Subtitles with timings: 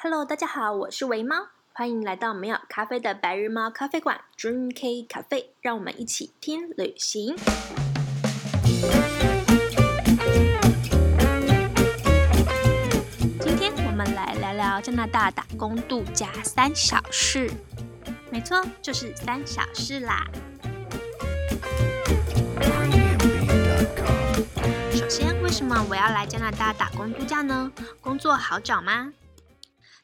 [0.00, 7.34] Hello，大家好，我是维猫，欢迎来到没有咖啡的白日猫咖啡馆 Dream K Cafe，让我们一起听旅行。
[13.40, 17.50] 今天我们来聊聊加拿大打工度假三小事，
[18.30, 20.24] 没错，就是三小事啦。
[24.92, 27.72] 首先，为什么我要来加拿大打工度假呢？
[28.00, 29.12] 工作好找吗？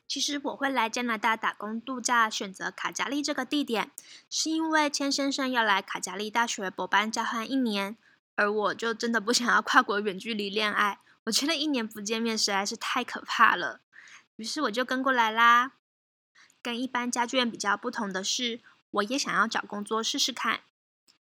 [0.06, 3.90] 其实我会来加拿大打工度假，选择卡加利这个地点，
[4.28, 7.96] 是因为千先生要来卡加利大学博班交换一年，
[8.36, 13.80] 而我就真的不想要跨国远距离恋爱，我觉得一年不见面实在是太可怕了，
[14.36, 15.72] 于是我就跟过来啦。
[16.62, 18.60] 跟一般家眷比较不同的是，
[18.90, 20.60] 我也想要找工作试试看。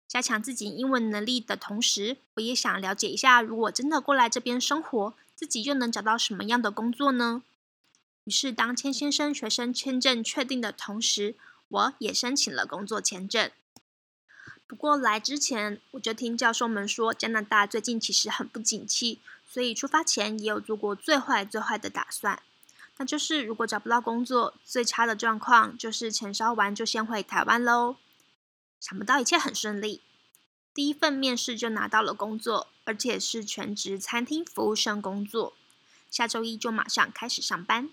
[0.09, 7.43] 加强自己英文能力的同时，我也想了解一下，如果真的过来这边生活，自己又能找到什么样的工作呢？
[8.31, 11.35] 于是，当千先生学生签证确定的同时，
[11.67, 13.51] 我也申请了工作签证。
[14.69, 22.41] 不过来之前，我就听教授们说，加拿大最近其实很不景气，所以出发前也有做过最坏最坏的打算，
[22.99, 27.97] 那就是如果找不到工作，最差的状况就是钱烧完就先回台湾喽。
[28.79, 30.03] 想不到一切很顺利，
[30.73, 35.55] 第一份面试就拿到了工作，而且是全职餐厅服务生工作。
[36.09, 37.91] 下周一就马上开始上班。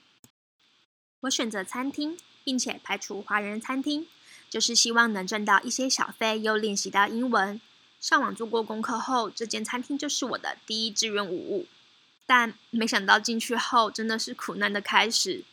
[1.21, 4.05] 我选择餐厅，并且排除华人餐厅，
[4.49, 7.59] 就是希望能赚到一些小费，又练习到英文。
[7.99, 11.67] 上网做过功课后，这间餐厅就是我的第一志愿无误。
[12.27, 15.43] 但没想到进去后，真的是苦难的开始。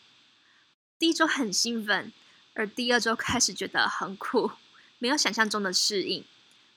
[0.98, 2.12] 第一周很兴奋，
[2.52, 4.50] 而第二周开始觉得很苦。
[4.98, 6.24] 没有想象中的适应。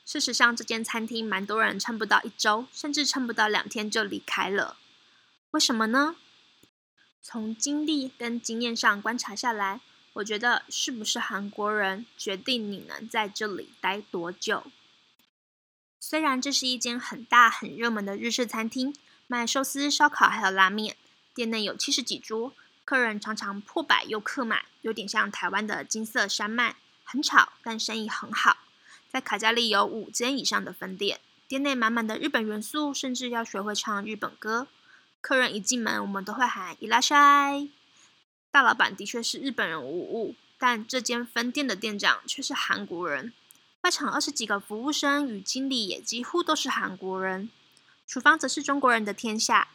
[0.06, 4.78] 事实上，这间餐厅蛮多人撑不到一周，甚至撑不到两天就离开了。
[5.50, 6.16] 为什么呢？
[7.30, 9.82] 从经历跟经验上观察下来，
[10.14, 14.64] 我觉得是不是韩国人决定你能在这里待多久。
[16.00, 20.96] 虽然这是一间很大很热门的日式餐厅，卖寿司、烧烤还有拉面，
[21.34, 22.54] 店内有七十几桌，
[22.86, 26.76] 客人常常破百又客满，有点像台湾的金色山脉。
[27.04, 28.56] 很吵，但生意很好。
[29.10, 34.66] 在卡加利有五间以上的分店，店内满满的日本元素，甚至要学会唱日本歌。
[35.27, 37.69] 客人一进门，我们都会喊“いらっしゃい”。
[38.51, 43.33] 大老板的确是日本人无误，但这间分店的店长却是韩国人。
[43.81, 47.49] 外场二十几个服务生与经理也几乎都是韩国人。
[48.05, 49.69] 厨房则是中国人的天下。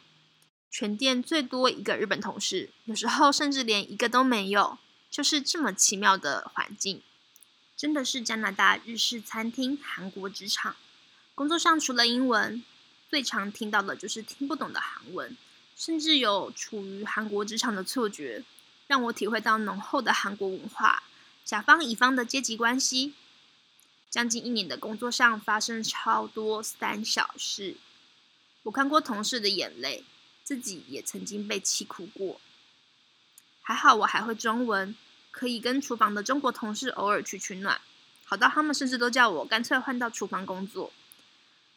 [0.71, 4.77] 全店最多一个日本同事，有时候甚至连一个都没有。
[5.09, 7.01] 就是这么奇妙的环境。
[7.75, 10.75] 真的是加拿大日式餐厅，韩国职场。
[11.33, 12.63] 工作上除了英文，
[13.09, 15.35] 最常听到的就是听不懂的韩文，
[15.84, 18.42] 甚至有处于韩国职场的错觉，
[18.86, 21.02] 让我体会到浓厚的韩国文化，
[21.44, 23.12] 甲方乙方的阶级关系。
[24.08, 27.76] 将近一年的工作上发生超多三小事，
[28.62, 30.04] 我看过同事的眼泪，
[30.42, 32.40] 自己也曾经被气哭过。
[33.60, 34.96] 还好我还会中文。
[35.30, 37.78] 可以跟厨房的中国同事偶尔取取暖，
[38.24, 40.92] 好到他们甚至都叫我干脆换到厨房工作。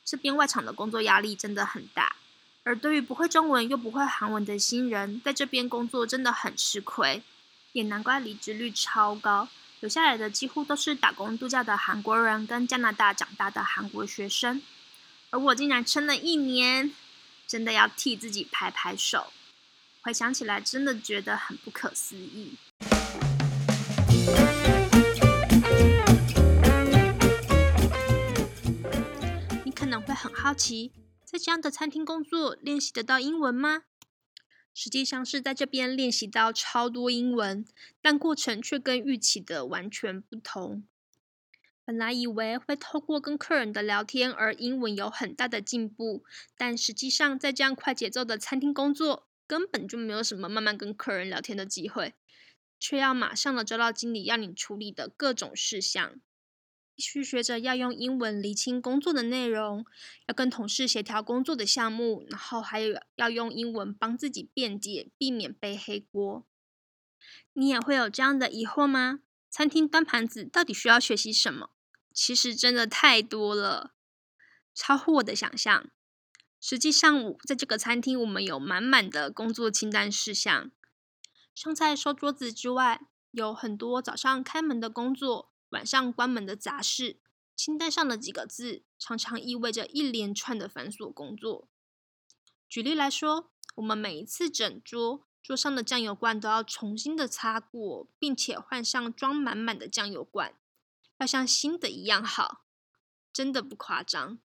[0.05, 2.15] 这边外场的工作压力真的很大，
[2.67, 7.23] 而对于不会中文又不会韩文的新人，在这边工作真的很吃亏，
[7.71, 9.47] 也难怪离职率超高。
[9.79, 14.61] 留下来的几乎都是打工度假的韩国人跟加拿大长大的韩国学生，
[15.29, 16.91] 而我竟然撑了一年，
[17.47, 19.31] 真的要替自己拍拍手。
[20.01, 22.57] 回想起来，真的觉得很不可思议。
[29.63, 30.91] 你可能会很好奇，
[31.27, 33.83] 在这样的餐厅工作，练习得到英文吗？
[34.73, 37.65] 实际上是在这边练习到超多英文，
[38.01, 40.87] 但过程却跟预期的完全不同。
[41.83, 46.23] 本来以为会透过跟客人的聊天而英文有很大的进步，
[46.55, 52.13] 但实际上在这样快节奏的餐厅工作，根本就没有什么慢慢跟客人聊天的机会。
[52.79, 56.21] 却要马上的找到经理要你处理的各种事项，
[57.01, 59.85] 须学着要用英文厘清工作的内容，
[60.27, 66.45] 要跟同事协调工作的项目，然后还有要用英文帮自己辩解，避免背黑锅。
[67.53, 69.19] 你也会有这样的疑惑吗？
[69.49, 71.71] 餐厅端盘子到底需要学习什么？
[72.13, 73.93] 其实真的太多了，
[74.73, 75.89] 超乎我的想象。
[76.59, 80.71] 实际上，在这个餐厅，我们有满满的工作清单事项。
[81.53, 83.01] 上菜收桌子之外，
[83.31, 87.19] 有很多早上开门的工作，晚上关门的杂事。
[87.55, 91.67] 清单上的几个字，常常意味着一连串的繁琐工作。
[92.69, 100.53] 举例来说，我们每一次整桌，桌上的酱油罐都要重新的擦过，并且换上装满满的酱油罐，
[101.17, 102.65] 要像新的一样好，
[103.33, 104.37] 真的不夸张。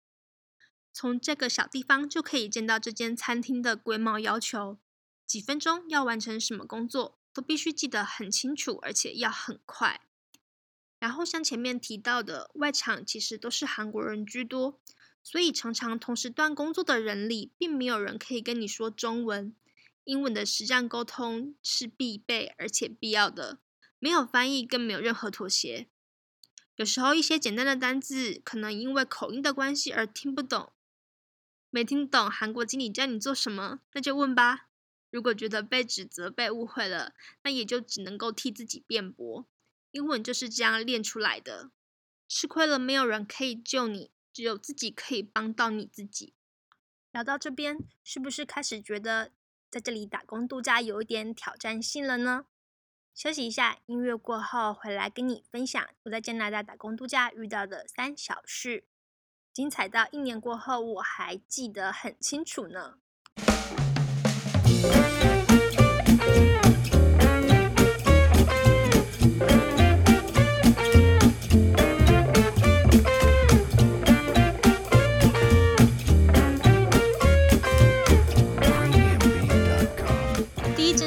[0.91, 4.79] 从这个小地方就可以见到这间餐厅的规模要求，
[5.27, 10.01] 几分钟要完成什么工作，都必须记得很清楚，而且要很快。
[11.03, 14.79] 然后像前面提到的，外场其实都是韩国人居多，
[15.21, 19.53] 所以常常同时段工作的人里，并没有人可以跟你说中文。
[20.05, 23.59] 英文的实战沟通是必备而且必要的，
[23.99, 25.89] 没有翻译更没有任何妥协。
[26.77, 30.73] 有时候一些简单的单字，可能因为口音的关系而听不懂。
[31.71, 34.69] 没听懂韩国经理叫你做什么，那就问吧。
[35.11, 37.13] 如果觉得被指责、被误会了，
[37.43, 39.49] 那也就只能够替自己辩驳。
[39.93, 41.71] 英文就是这样练出来的。
[42.29, 46.35] 吃亏了，没有人可以救你，只有自己可以帮到你自己。
[47.13, 49.33] 聊到这边，是不是开始觉得？
[49.71, 52.45] 在这里打工度假有一点挑战性了呢。
[53.15, 58.85] 休息一下，音乐过后回来跟你分享我在加拿大打工度假遇到的三小事，
[59.51, 62.99] 精彩到一年过后我还记得很清楚呢。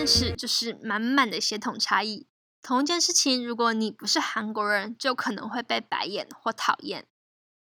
[0.06, 2.28] 是就是满满的血统差异。
[2.62, 7.06] 同一件事情，如果你不是韩国人，就可能会被白眼或讨厌。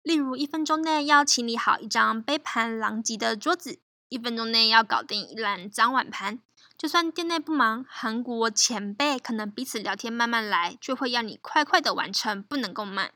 [0.01, 6.39] 例如，一分钟内要清理好一张杯盘狼藉的桌子，一分钟内要搞定一篮脏碗盘。
[6.77, 13.11] 就算店内不忙，韩国前辈可能彼此聊天慢慢来，就会要你快快的完成，不能够慢。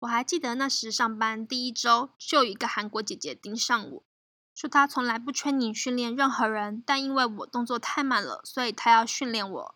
[0.00, 4.02] 我还记得那时上班第一周，就有一个韩国姐姐盯上我。
[4.54, 9.74] 说他从来不催你训练任何人，但因为我动作太慢了，所以他要训练我，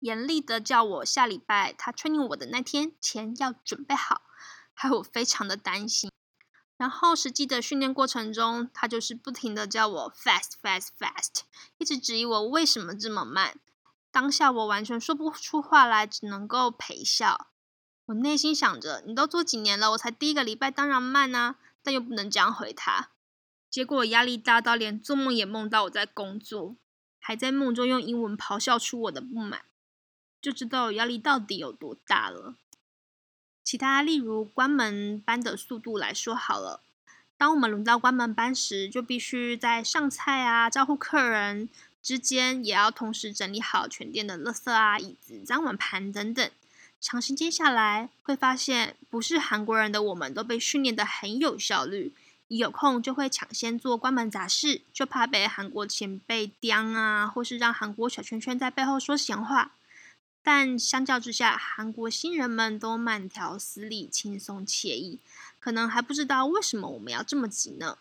[0.00, 4.22] 严厉的叫我下礼拜他催你我的那天钱要准备好，
[4.74, 6.10] 害我非常的担心。
[6.76, 11.42] 然后实际的训练过程中，他就是不停的叫我 fast fast fast，
[11.78, 13.58] 一直质疑我为什么这么慢。
[14.10, 17.48] 当下我完全说不出话来，只能够陪笑。
[18.06, 23.10] 我内心想着，你都做几年了，我才第一个礼拜，当然慢啊，但又不能这样回他。
[23.74, 26.76] 结果压力大到连做梦也梦到我在工作，
[27.18, 29.62] 还在梦中用英文咆哮出我的不满，
[30.40, 32.54] 就知道压力到底有多大了。
[33.64, 36.84] 其他例如关门班的速度来说好了，
[37.36, 41.68] 当我们轮到关门班时，就必须在上菜啊、招呼客人
[42.00, 46.48] 之间，也要同时整理好全店的垃圾啊、椅子、脏碗盘等等。
[47.00, 52.14] 长时间下来，会发现不是韩国人的我们都被训练得很有效率。
[52.48, 59.72] 一有空就会抢先做关门杂事，就怕被韩国前辈刁啊，或是让韩国小圈圈在背后说闲话。
[60.42, 65.18] 但相较之下，韩国新人们都慢条斯理、轻松惬意，
[65.58, 67.96] 可能还不知道为什么我们要这么急呢？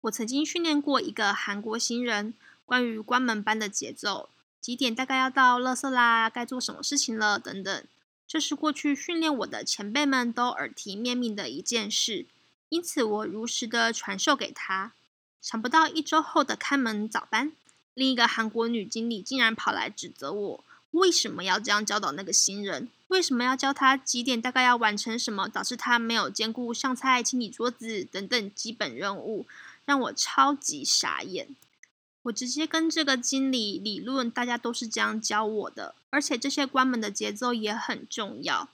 [0.00, 2.34] 我曾经训练过一个韩国新人，
[2.66, 4.28] 关于关门班的节奏，
[4.60, 7.84] 几点大概要到垃圾啦，该做什么事情了等等，
[8.26, 12.26] 这是过去训练我的前辈们都耳提面命的一件事。
[12.68, 14.92] 因此，我如实的传授给他。
[15.40, 17.52] 想不到一周后的开门早班，
[17.94, 22.88] 另一个韩国女经理竟然跑来指责我，为什么要这样教导那个新人？
[23.06, 29.46] 为什么要教他几点大概要完成什么，导致他没有兼顾上菜、清理桌子等等基本任务，
[29.86, 31.48] 让我超级傻眼。
[32.24, 38.68] 我直接跟这个经理理论，大家都是这样教我的，而且这些关门的节奏也很重要。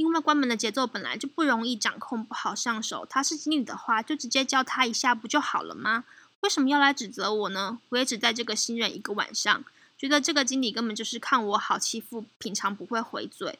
[0.00, 3.04] 因为关门的节奏本来就不容易掌控，不好上手。
[3.04, 6.04] 他是经理的话，就直接教他一下不就好了吗？
[6.40, 7.78] 为什么要来指责我呢？
[7.90, 9.62] 我也只带这个新人一个晚上，
[9.98, 13.58] 觉得这个经理根本就是看我好欺负，平常不会回嘴。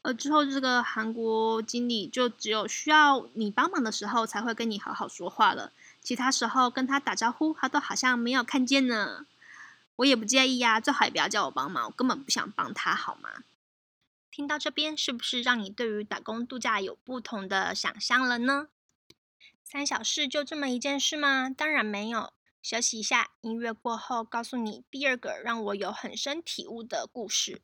[0.00, 5.70] 而之后这个韩国经理就只有需要你帮忙的时候才会跟你好好说话了，
[6.02, 9.26] 其他时候跟他打招呼，他都好像没有看见呢。
[9.96, 13.28] 我也不介意呀，最好也不要叫我帮忙，我根本不想帮他，好吗？
[14.38, 18.68] 听到这边，是不是让你对于打工度假有不同的想象了呢？
[19.64, 21.50] 三小事就这么一件事吗？
[21.50, 22.32] 当然没有。
[22.62, 27.62] 休息一下，音乐过后，告诉你第二个让我有很深体悟的故事。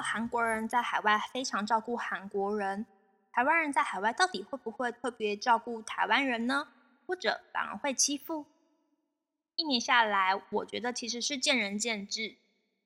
[0.00, 2.86] 韩国人在海外非常照顾韩国人，
[3.32, 6.68] 台湾人在海外到底会不会特别照顾台湾人呢？
[7.06, 8.46] 或者反而会欺负？
[9.54, 12.36] 一年下来，我觉得其实是见仁见智。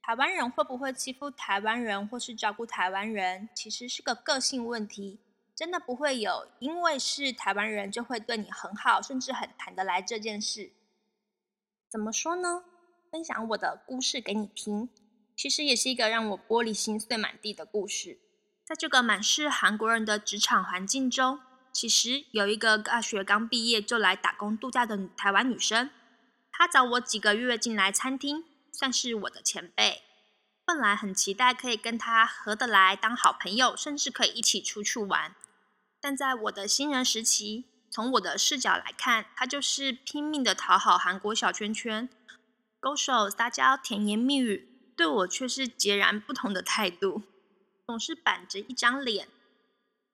[0.03, 5.21] 台湾人会不会欺负台湾人，或是照顾台湾人，其实是个个性问题。
[5.55, 10.73] 真的不会有因为是台湾人就会对你很好，甚至很谈得来这件事。
[11.89, 12.65] 怎么说呢？
[13.11, 14.89] 分享我的故事给你听，
[15.41, 18.19] 其实也是一个让我玻璃心碎满地的故事。
[18.63, 21.41] 在这个满是韩国人的职场环境中，
[21.73, 25.89] 其实有一个大学刚毕业就来打工度假的台湾女生，
[26.53, 28.45] 她找我几个月进来餐厅。
[28.71, 30.03] 算是我的前辈，
[30.67, 35.35] 本来很期待可以跟她合得来，当好朋友，甚至可以一起出去玩。
[36.03, 42.11] 但在我的新人时期，从我的视角来看，她就是拼命的讨好韩国小圈圈，
[42.79, 44.70] 勾手撒娇、甜言蜜语，
[45.01, 47.23] 对我却是截然不同的态度，
[47.87, 49.29] 总是板着一张脸。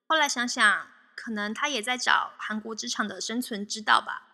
[0.07, 4.29] 后来想想，可能他也在找韩国职场的生存之道吧。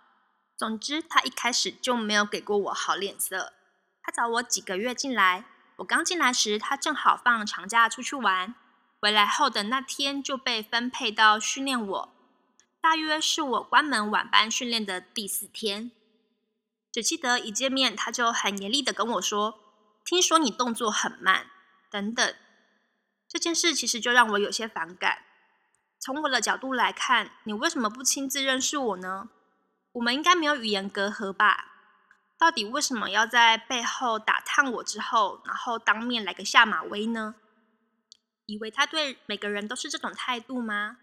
[0.55, 3.53] 总之，他一开始就没有给过我好脸色。
[4.03, 5.45] 他找我几个月进来，
[5.77, 8.53] 我刚进来时，他正好放长假出去玩，
[8.99, 12.13] 回来后的那天就被分配到训练我，
[12.79, 15.89] 大约是我关门晚班训练的第四天。
[16.91, 19.59] 只记得一见面，他就很严厉的跟我说
[20.05, 21.47] ：“听说你动作很慢，
[21.91, 22.35] 等等。”
[23.29, 25.23] 这件事其实就让我有些反感。
[25.99, 29.29] 从我的角度来看，你为什么不亲自认识我呢？
[29.93, 31.65] 我们应该没有语言隔阂吧？
[32.37, 37.35] 到底为什么要在背后打探我之后，然后当面来个下马威呢？
[38.45, 40.97] 以为他对每个人都是这种态度吗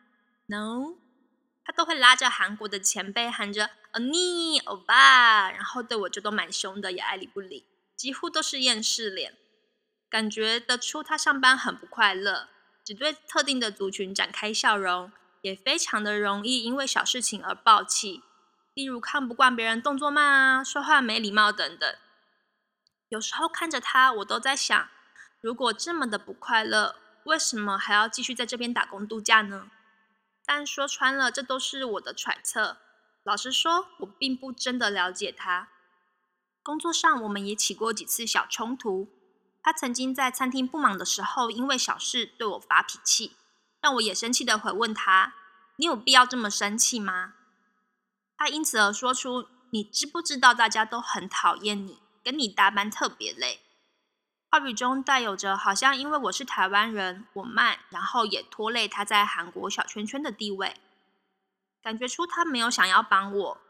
[0.46, 0.98] ？No，
[1.64, 7.66] 他都会拉着韩国的前辈喊着“欧尼欧巴”，然后对我就都蛮凶的，也爱理不理，
[8.00, 9.36] 几乎都是厌世脸，
[10.08, 12.48] 感觉得出他上班很不快乐，
[12.82, 18.22] 只对特定的族群展开笑容，也非常的容易因为小事情而爆气。
[18.72, 21.94] 例如看不惯别人动作慢啊，说话没礼貌等等。
[23.10, 24.88] 有时候看着他，我都在想，
[25.42, 29.70] 如果这么的不快乐，为什么还要继续在这边打工度假呢？
[30.46, 32.78] 但说穿了，这都是我的揣测。
[33.24, 35.68] 老实说，我并不真的了解他。
[36.70, 39.08] 工作上，我们也起过几次小冲突。
[39.60, 43.34] 他曾经在餐厅不忙的时候，因为小事对我发脾气，
[43.80, 45.34] 让我也生气的回问他
[45.78, 47.34] ：“你有必要这么生气吗？”
[48.38, 53.62] 他因此而说出：“你知不知道大家都很讨厌你，跟你搭班特别累。”
[54.48, 60.76] 话语中带有着好像因为我是台湾人，我慢，然后也拖累他在韩国小圈圈的地位。
[61.82, 63.60] 感觉出他没有想要帮我，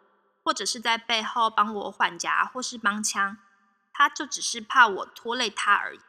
[0.42, 3.38] 或者是在背后帮我缓颊，或是帮腔，
[3.92, 6.00] 他就只是怕我拖累他而已。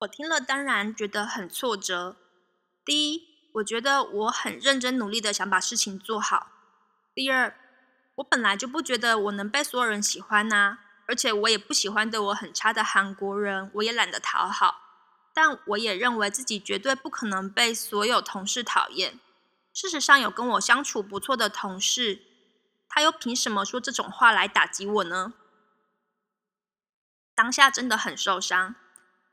[0.00, 2.16] 我听了当然觉得很挫折。
[2.84, 3.22] 第一，
[3.54, 6.48] 我觉得我很认真努力的想把事情做好。
[7.14, 7.54] 第二，
[8.16, 14.76] 我本来就不觉得我能被所有人喜欢呐、啊，而且我也不喜欢对我很差的韩国人，我也懒得讨好。
[15.34, 19.20] 但我也认为自己绝对不可能被所有同事讨厌。
[19.72, 22.22] 事实上，有跟我相处不错的同事，
[22.90, 25.32] 他又凭什么说这种话来打击我呢？
[27.34, 28.74] 当下真的很受伤，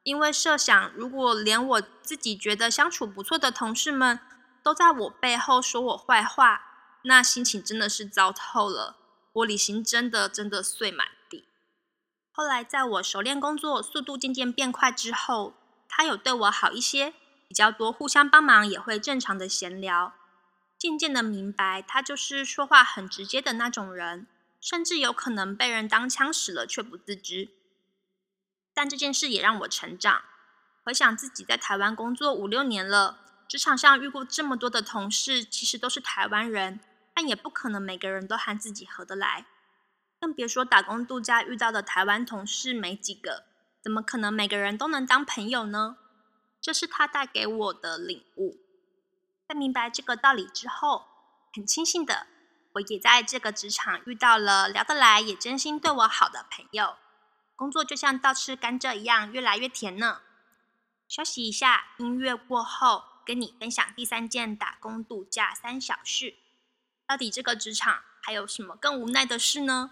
[0.03, 4.19] 因为设想如果连我自己觉得相处不错的同事们，
[4.63, 6.63] 都在我背后说我坏话。
[7.03, 8.97] 那心情真的是糟透了，
[9.33, 11.47] 玻璃心真的真的碎满地。
[12.31, 15.55] 后来在我熟练工作、速度渐渐变快之后，
[15.89, 17.13] 他有对我好一些，
[17.47, 20.13] 比较多互相帮忙，也会正常的闲聊。
[20.77, 24.27] 渐渐的明白，他就是说话很直接的那种人，
[24.61, 27.49] 甚至有可能被人当枪使了却不自知。
[28.73, 30.21] 但这件事也让我成长，
[30.83, 33.19] 回想自己在台湾工作五六年了。
[33.47, 36.79] 职场上遇过这么多的同事，其实都是台湾人，
[37.15, 39.45] 但也不可能每个人都和自己合得来，
[40.19, 43.45] 更别说打工度假遇到的台湾同事没几个，
[43.81, 45.97] 怎么可能每个人都能当朋友呢？
[46.61, 48.66] 这是他带给我的领悟。
[49.47, 51.05] 在明白这个道理之后，
[51.53, 52.27] 很庆幸的，
[52.73, 56.95] 我也在这个职场遇到了聊得来也真心对我好的朋友，
[57.55, 60.21] 工作就像倒吃甘蔗一样，越来越甜呢。
[61.07, 63.03] 休息一下，音乐过后。
[63.27, 66.35] 跟你分享第三件打工度假三小事，
[67.05, 69.91] 到底这个职场还有什么更无奈的事呢？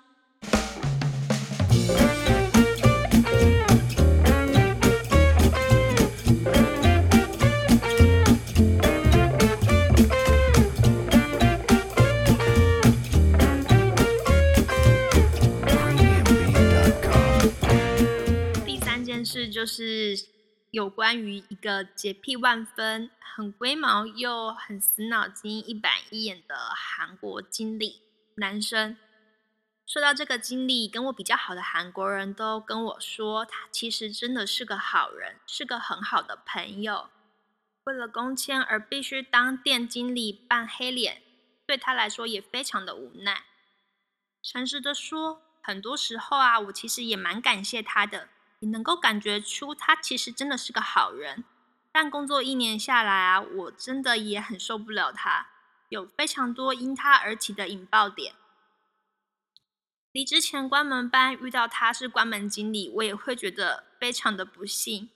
[19.66, 20.36] 是。
[20.72, 28.02] 有关于一个洁癖万分、很龟毛又很死脑筋、一板一眼的韩国经理
[28.36, 28.98] 男生，
[29.88, 37.10] 说到这个经理，跟我比较好的韩国人都跟我说，他其实真的是个好人，是个很好的朋友。
[37.86, 41.22] 为了工签而必须当店经理扮黑脸，
[41.66, 43.46] 对他来说也非常的无奈。
[44.44, 48.28] 诚实的说，很多时候啊，我其实也蛮感谢他的，
[48.66, 51.44] 能够感觉出他其实真的是个好人。
[51.92, 55.48] 但工作一年下来啊，我真的也很受不了他，
[55.90, 58.36] 有非常多因他而起的引爆点。
[60.12, 65.10] 离职前关门班遇到他是关门经理，我也会觉得非常的不幸，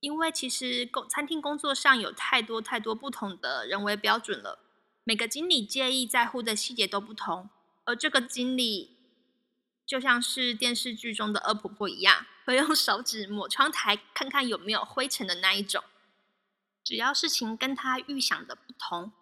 [0.00, 4.58] 因为其实工餐厅工作上有太多太多不同的人为标准了，
[5.04, 7.48] 每个经理介意在乎的细节都不同，
[7.84, 8.96] 而这个经理
[9.86, 15.84] 就像是电视剧中的恶婆婆一样，会用手指抹窗台看看有没有灰尘的那一种，
[16.82, 19.12] 只要事情跟他预想的不同，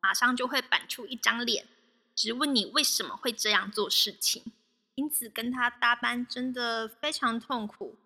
[0.00, 1.68] 马上就会板出一张脸。
[2.16, 4.42] 质问你为什么会这样做事情，
[4.96, 7.96] 因此跟他搭班真的非常痛苦，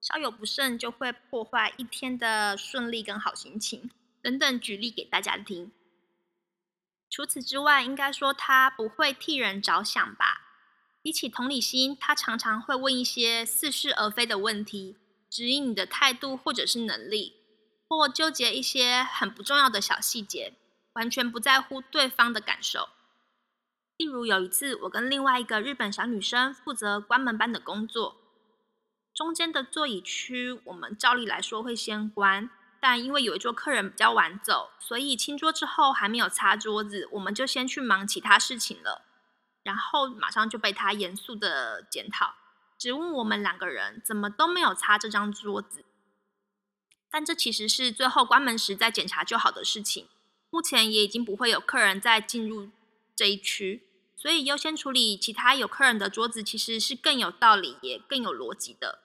[0.00, 3.90] 稍有不慎就会破坏一天的顺利跟好心情
[4.22, 4.60] 等等。
[4.60, 5.72] 举例给大家听。
[7.10, 10.49] 除此之外，应该说他不会替人着想吧？
[11.02, 14.96] 比起同理心，他常常会问一些似是而非的问题，
[15.30, 17.34] 质疑你的态度或者是能力，
[17.88, 20.54] 或纠结一些很不重要的小细节，
[20.94, 22.90] 完全不在乎对方的感受。
[23.96, 28.16] 例如有一次，我跟另外一个日本小女生负责关门班的工作，
[29.14, 39.06] 中间的座椅区我们照例来说会先关，但因为有一桌客人比较晚走，所以清桌之后还没有擦桌子，我们就先去忙其他事情了。
[39.62, 42.34] 然后马上就被他严肃的检讨，
[42.78, 45.84] 质问我们两个人怎么都没有擦这张桌子。
[47.10, 50.08] 但这其实是最后关门时再检查就好的事情，
[50.50, 52.70] 目前也已经不会有客人再进入
[53.14, 53.86] 这一区。
[54.16, 59.00] 所以优先处理其他有客人的桌子，其实是更有道理，也更有逻辑的。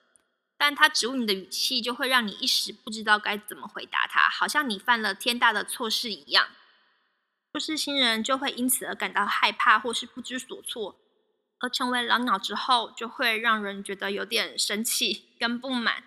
[0.58, 6.48] 但他质问你的语气，就会让你一时不知道该怎么回答他，好像你犯了天大的错事一样。
[7.56, 10.94] 不是新人就会因此而感到害怕，或是不知所措，
[11.58, 16.04] 而成为老鸟之后，就会让人觉得有点生气跟不满，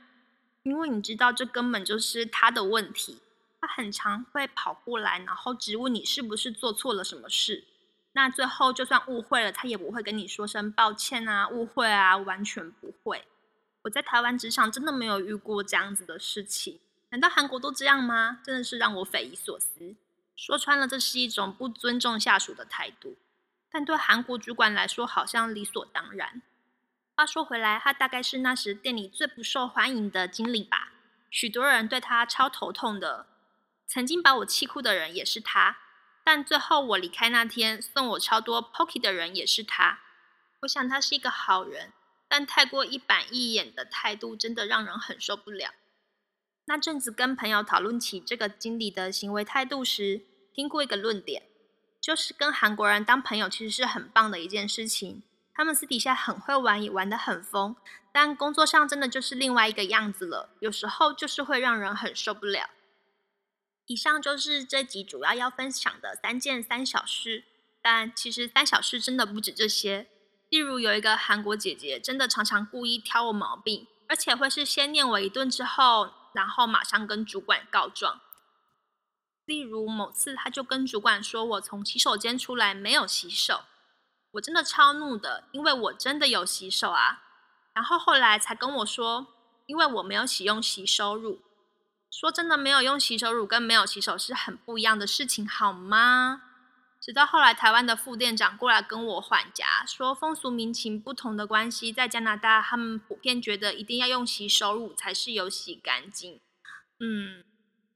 [0.62, 3.24] 因为你知道这根本就是他的问题。
[3.60, 7.64] 他很常会跑过来，然后质问你是不是做错了什么事。
[8.12, 13.26] 那最后就算误会了，他也不会跟你说声抱歉啊，误会啊，完全不会。
[13.82, 18.40] 我在台湾职场真的没有遇过这样子的事情，难道韩国都这样吗？
[18.46, 19.96] 真的是让我匪夷所思。
[20.41, 23.17] 说穿了，这是一种不尊重下属的态度，
[23.69, 26.41] 但对韩国主管来说好像理所当然。
[27.13, 30.93] 话说回来，他大概是那时店里最不受欢迎的经理吧，
[31.30, 33.28] 许多人对他超头痛的，
[33.86, 35.78] 曾经把我气哭的人也是他。
[36.23, 39.99] 但最后我离开那天，送我超多 Pocky 的人也是他。
[40.62, 41.91] 我想他是一个好人，
[42.30, 45.73] 但太过一板一眼的态度真的让人很受不了。
[46.65, 50.21] 那阵子跟朋友讨论起这个经理的行为态度时，
[50.60, 51.43] 听过一个论点，
[52.02, 55.24] 就是跟韩国人当朋友其实是很棒的一件事情。
[55.54, 57.78] 他们私底下很会玩，也玩得很疯，
[58.12, 60.50] 但工作上真的就是另外一个样子了。
[60.60, 62.72] 有时候就是会让人很受不了。
[63.86, 67.45] 以上就是这集主要要分享的三件三小事，
[67.82, 70.08] 但其实三小事真的不止这些。
[70.50, 78.19] 例如有一个韩国姐姐，真的常常故意挑我毛病，而且会是先念我一顿之后，然后马上跟主管告状。
[79.50, 83.64] 例如某次，他就跟主管说我从洗手间出来没有洗手，
[84.34, 87.24] 我真的超怒的，因为我真的有洗手啊。
[87.74, 89.26] 然后后来才跟我说，
[89.66, 91.42] 因为我没有使用洗手乳。
[92.12, 96.44] 说真的，没有用洗手乳跟没有洗手是很不一样的事情，好吗？
[97.02, 106.42] 直到后来，台湾的副店长过来跟我缓颊，说风俗民情不同的关系，在加拿大他们普遍觉得一定要用洗手乳才是有洗干净。
[107.00, 107.46] 嗯，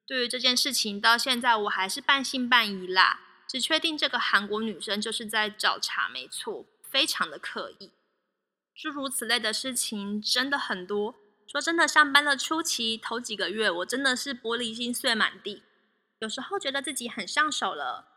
[0.06, 7.92] 对于这件事情，到现在我还是半信半疑啦，只确定这个韩国女生就是在找茬，没错，非常的刻意。
[8.76, 11.16] 诸如此类的事情真的很多。
[11.48, 15.62] 说真的，上班的初期头几个月，我真的是玻璃心碎满地。
[16.20, 18.08] 有时候觉得自己很上手了，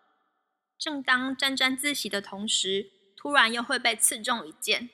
[0.78, 4.88] 正当沾沾自喜的同时，突然又会被刺中一箭。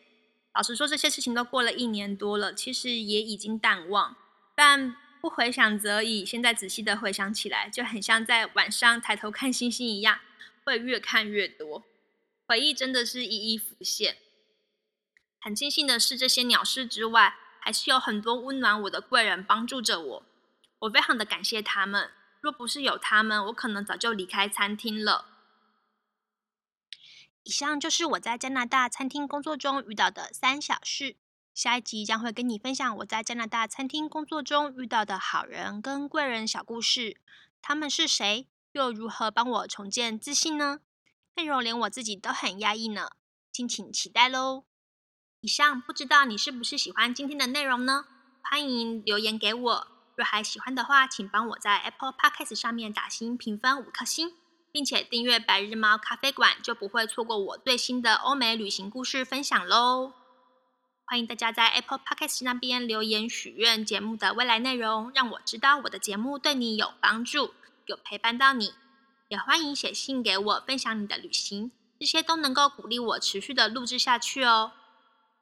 [0.55, 4.17] 老实说，这些事情都过了一年多了，其实也已经淡忘。
[4.57, 10.19] 但不回想则已，现在仔细的回想起来，就很像在晚上抬头看星星一样，
[10.65, 11.85] 会越看越多。
[12.49, 14.17] 回忆真的是一一浮现。
[15.41, 20.23] 很庆幸的是，这些鸟事之外，还是有很多温暖我的贵人帮助着我，
[20.81, 22.11] 我非常的感谢他们。
[22.41, 25.27] 若不是有他们，我可能早就离开餐厅了。
[27.45, 31.15] 以上就是我在加拿大餐厅工作中遇到的三小事。
[31.55, 37.19] 下一集将会跟你分享我在加拿大餐厅工作中遇到的好人跟贵人小故事。
[37.61, 38.49] 他们是谁？
[38.73, 40.81] 又如何帮我重建自信呢？
[41.37, 43.11] 内容连我自己都很压抑呢，
[43.53, 44.65] 敬请期待喽！
[45.43, 48.07] 以上不知道你是不是喜欢今天的内容呢？
[48.43, 49.89] 欢迎留言给我。
[50.17, 54.33] 若还喜欢的话，请帮我在 Apple Podcast 上面打星评分五颗星，
[54.71, 60.22] 并且订阅白日猫咖啡馆，就不会错过我最新的欧美旅行故事分享喽。
[61.13, 67.53] 欢迎大家在 Apple Podcast 那边留言许愿节目的未来内容，让我知道我的节目对你有帮助，
[67.85, 68.73] 有陪伴到你。
[69.29, 71.71] 也欢迎写信给我分享你的旅行，
[72.01, 74.73] 这些都能够鼓励我持续的录制下去哦。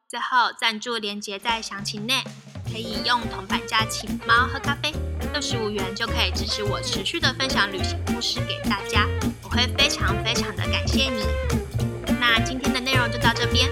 [0.09, 2.24] 最后，赞助连接在详情内，
[2.64, 4.92] 可以用铜板价请猫喝咖啡，
[5.33, 9.06] 六十五元就可以支持我持续的分享旅行故事给大家，
[9.44, 11.22] 我会非常非常的感谢你。
[12.18, 13.70] 那今天的内容就到这边。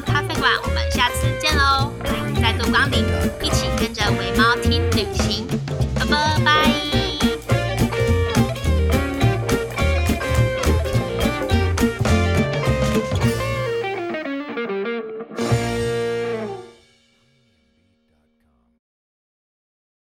[0.00, 1.92] 咖啡馆，我们下次见喽！
[2.04, 3.04] 欢迎再度光临，
[3.42, 5.46] 一起跟着围猫听旅行，
[5.94, 6.04] 拜
[6.44, 6.91] 拜。